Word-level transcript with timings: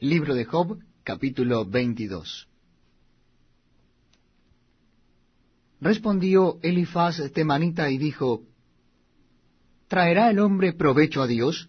Libro 0.00 0.36
de 0.36 0.44
Job, 0.44 0.78
capítulo 1.02 1.64
22. 1.64 2.46
Respondió 5.80 6.60
Elifaz 6.62 7.20
temanita 7.32 7.90
y 7.90 7.98
dijo, 7.98 8.44
¿Traerá 9.88 10.30
el 10.30 10.38
hombre 10.38 10.72
provecho 10.72 11.20
a 11.20 11.26
Dios? 11.26 11.68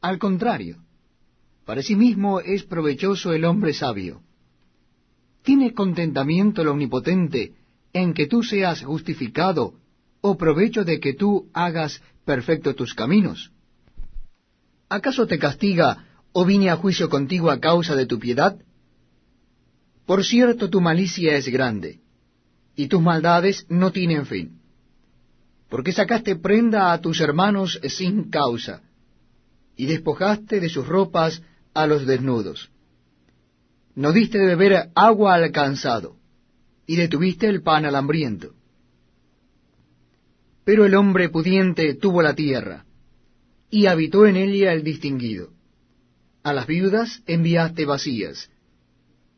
Al 0.00 0.18
contrario, 0.18 0.78
para 1.66 1.82
sí 1.82 1.96
mismo 1.96 2.40
es 2.40 2.62
provechoso 2.62 3.34
el 3.34 3.44
hombre 3.44 3.74
sabio. 3.74 4.22
¿Tiene 5.42 5.74
contentamiento 5.74 6.62
el 6.62 6.68
omnipotente 6.68 7.52
en 7.92 8.14
que 8.14 8.26
tú 8.26 8.42
seas 8.42 8.82
justificado, 8.82 9.74
o 10.22 10.38
provecho 10.38 10.82
de 10.82 10.98
que 10.98 11.12
tú 11.12 11.50
hagas 11.52 12.02
perfecto 12.24 12.74
tus 12.74 12.94
caminos? 12.94 13.52
¿Acaso 14.88 15.26
te 15.26 15.38
castiga 15.38 16.06
o 16.32 16.44
vine 16.44 16.70
a 16.70 16.76
juicio 16.76 17.08
contigo 17.08 17.50
a 17.50 17.60
causa 17.60 17.94
de 17.94 18.06
tu 18.06 18.18
piedad? 18.18 18.56
Por 20.06 20.24
cierto, 20.24 20.68
tu 20.68 20.80
malicia 20.80 21.36
es 21.36 21.48
grande, 21.48 22.00
y 22.74 22.88
tus 22.88 23.00
maldades 23.00 23.66
no 23.68 23.92
tienen 23.92 24.26
fin. 24.26 24.60
Porque 25.68 25.92
sacaste 25.92 26.36
prenda 26.36 26.92
a 26.92 27.00
tus 27.00 27.20
hermanos 27.20 27.80
sin 27.88 28.30
causa, 28.30 28.82
y 29.76 29.86
despojaste 29.86 30.60
de 30.60 30.68
sus 30.68 30.86
ropas 30.86 31.42
a 31.74 31.86
los 31.86 32.06
desnudos. 32.06 32.70
No 33.94 34.12
diste 34.12 34.38
de 34.38 34.46
beber 34.46 34.90
agua 34.94 35.34
al 35.34 35.50
cansado, 35.52 36.16
y 36.86 36.96
detuviste 36.96 37.46
el 37.46 37.62
pan 37.62 37.84
al 37.84 37.94
hambriento. 37.94 38.54
Pero 40.64 40.84
el 40.84 40.94
hombre 40.94 41.28
pudiente 41.28 41.94
tuvo 41.94 42.22
la 42.22 42.34
tierra, 42.34 42.84
y 43.70 43.86
habitó 43.86 44.26
en 44.26 44.36
ella 44.36 44.72
el 44.72 44.82
distinguido. 44.82 45.50
A 46.42 46.52
las 46.52 46.66
viudas 46.66 47.22
enviaste 47.26 47.84
vacías, 47.84 48.50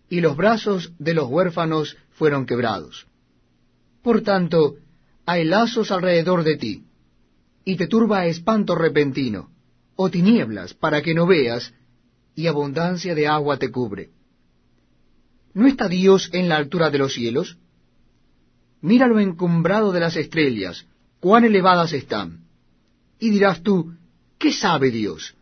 y 0.09 0.21
los 0.21 0.37
brazos 0.37 0.93
de 0.99 1.15
los 1.15 1.29
huérfanos 1.29 1.97
fueron 2.13 2.47
quebrados. 2.47 3.07
Por 4.03 4.23
tanto, 4.23 4.77
hay 5.27 5.45
lazos 5.45 5.91
alrededor 5.91 6.45
de 6.45 6.57
ti, 6.57 6.85
y 7.65 7.77
te 7.77 7.87
turba 7.89 8.27
espanto 8.27 8.75
repentino, 8.75 9.51
o 9.97 10.11
tinieblas 10.11 10.75
para 10.75 11.03
que 11.03 11.15
no 11.15 11.27
veas, 11.27 11.75
y 12.35 12.47
abundancia 12.47 13.15
de 13.15 13.27
agua 13.27 13.59
te 13.59 13.71
cubre. 13.71 14.11
¿No 15.53 15.67
está 15.67 15.89
Dios 15.89 16.31
en 16.33 16.49
la 16.49 16.57
altura 16.57 16.91
de 16.91 16.99
los 16.99 17.15
cielos? 17.15 17.59
Mira 18.81 19.07
lo 19.07 19.21
encumbrado 19.21 19.93
de 19.93 20.01
las 20.01 20.17
estrellas, 20.17 20.87
cuán 21.21 21.45
elevadas 21.45 21.93
están. 21.93 22.45
Y 23.19 23.31
dirás 23.31 23.63
tú, 23.63 23.95
¿qué 24.39 24.53
sabe 24.53 24.91
Dios? 24.91 25.35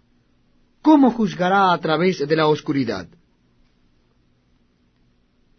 ¿Cómo 0.83 1.13
juzgará 1.13 1.73
a 1.73 1.79
través 1.79 2.27
de 2.27 2.37
la 2.37 2.49
oscuridad? 2.49 3.07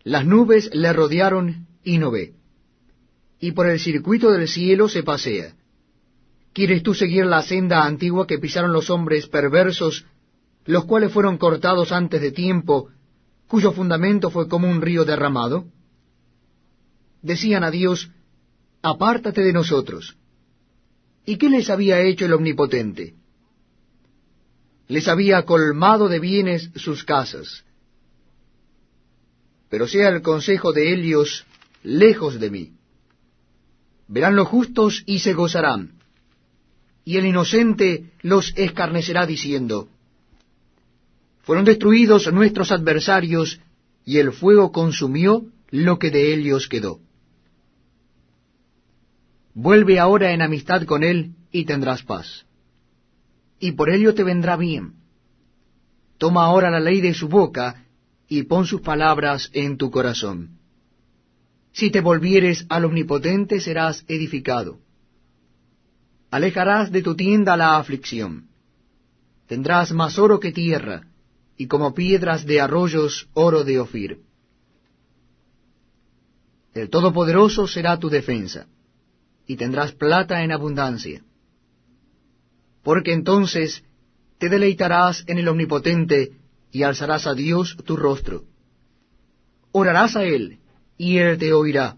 Las 0.03 0.25
nubes 0.25 0.69
le 0.73 0.91
rodearon 0.91 1.65
y 1.81 1.97
no 1.97 2.11
ve, 2.11 2.33
y 3.39 3.53
por 3.53 3.67
el 3.67 3.79
circuito 3.79 4.31
del 4.31 4.49
cielo 4.49 4.89
se 4.89 5.01
pasea. 5.01 5.55
¿Quieres 6.51 6.83
tú 6.83 6.93
seguir 6.93 7.25
la 7.25 7.41
senda 7.41 7.85
antigua 7.85 8.27
que 8.27 8.37
pisaron 8.37 8.73
los 8.73 8.89
hombres 8.89 9.27
perversos, 9.27 10.05
los 10.65 10.83
cuales 10.83 11.13
fueron 11.13 11.37
cortados 11.37 11.93
antes 11.93 12.21
de 12.21 12.31
tiempo, 12.31 12.89
cuyo 13.47 13.71
fundamento 13.71 14.29
fue 14.29 14.49
como 14.49 14.69
un 14.69 14.81
río 14.81 15.05
derramado? 15.05 15.65
Decían 17.21 17.63
a 17.63 17.71
Dios, 17.71 18.11
apártate 18.81 19.41
de 19.41 19.53
nosotros. 19.53 20.17
¿Y 21.25 21.37
qué 21.37 21.49
les 21.49 21.69
había 21.69 22.01
hecho 22.01 22.25
el 22.25 22.33
Omnipotente? 22.33 23.22
Les 24.87 25.07
había 25.07 25.43
colmado 25.43 26.09
de 26.09 26.19
bienes 26.19 26.69
sus 26.75 27.03
casas. 27.03 27.63
Pero 29.69 29.87
sea 29.87 30.09
el 30.09 30.21
consejo 30.21 30.73
de 30.73 30.93
Helios 30.93 31.45
lejos 31.83 32.39
de 32.39 32.49
mí. 32.49 32.73
Verán 34.07 34.35
los 34.35 34.47
justos 34.47 35.03
y 35.05 35.19
se 35.19 35.33
gozarán, 35.33 35.93
y 37.05 37.17
el 37.17 37.25
inocente 37.25 38.11
los 38.21 38.53
escarnecerá 38.55 39.25
diciendo, 39.25 39.89
fueron 41.43 41.65
destruidos 41.65 42.31
nuestros 42.31 42.71
adversarios, 42.71 43.59
y 44.05 44.17
el 44.19 44.31
fuego 44.31 44.71
consumió 44.71 45.45
lo 45.69 45.99
que 45.99 46.09
de 46.09 46.33
ellos 46.33 46.67
quedó. 46.67 46.99
Vuelve 49.53 49.99
ahora 49.99 50.31
en 50.31 50.41
amistad 50.41 50.83
con 50.83 51.03
él 51.03 51.35
y 51.51 51.65
tendrás 51.65 52.03
paz. 52.03 52.45
Y 53.63 53.71
por 53.71 53.89
ello 53.89 54.13
te 54.13 54.25
vendrá 54.25 54.57
bien. 54.57 54.95
Toma 56.17 56.43
ahora 56.43 56.69
la 56.69 56.81
ley 56.81 56.99
de 56.99 57.13
su 57.13 57.29
boca 57.29 57.85
y 58.27 58.43
pon 58.43 58.65
sus 58.65 58.81
palabras 58.81 59.49
en 59.53 59.77
tu 59.77 59.89
corazón. 59.89 60.59
Si 61.71 61.89
te 61.89 62.01
volvieres 62.01 62.65
al 62.67 62.83
Omnipotente 62.83 63.61
serás 63.61 64.03
edificado. 64.09 64.79
Alejarás 66.29 66.91
de 66.91 67.03
tu 67.03 67.15
tienda 67.15 67.55
la 67.55 67.77
aflicción. 67.77 68.49
Tendrás 69.47 69.93
más 69.93 70.19
oro 70.19 70.41
que 70.41 70.51
tierra, 70.51 71.07
y 71.55 71.67
como 71.67 71.93
piedras 71.93 72.45
de 72.45 72.59
arroyos 72.59 73.29
oro 73.33 73.63
de 73.63 73.79
Ofir. 73.79 74.19
El 76.73 76.89
Todopoderoso 76.89 77.65
será 77.65 77.97
tu 77.97 78.09
defensa, 78.09 78.67
y 79.47 79.55
tendrás 79.55 79.93
plata 79.93 80.43
en 80.43 80.51
abundancia. 80.51 81.23
Porque 82.83 83.13
entonces 83.13 83.83
te 84.37 84.49
deleitarás 84.49 85.23
en 85.27 85.37
el 85.37 85.47
Omnipotente, 85.47 86.33
y 86.71 86.83
alzarás 86.83 87.27
a 87.27 87.33
Dios 87.33 87.77
tu 87.85 87.95
rostro. 87.95 88.45
Orarás 89.71 90.15
a 90.15 90.23
Él, 90.23 90.59
y 90.97 91.17
Él 91.17 91.37
te 91.37 91.53
oirá, 91.53 91.97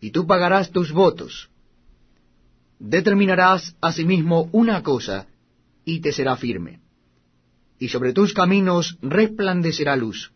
y 0.00 0.10
tú 0.10 0.26
pagarás 0.26 0.70
tus 0.70 0.92
votos. 0.92 1.50
Determinarás 2.78 3.74
asimismo 3.80 4.48
una 4.52 4.82
cosa, 4.82 5.26
y 5.84 6.00
te 6.00 6.12
será 6.12 6.36
firme 6.36 6.80
y 7.78 7.88
sobre 7.88 8.12
tus 8.12 8.32
caminos 8.32 8.98
resplandecerá 9.02 9.96
luz. 9.96 10.32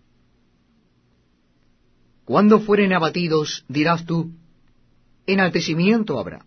Cuando 2.24 2.60
fueren 2.60 2.92
abatidos, 2.92 3.64
dirás 3.68 4.04
tú, 4.04 4.32
enaltecimiento 5.26 6.18
habrá. 6.18 6.44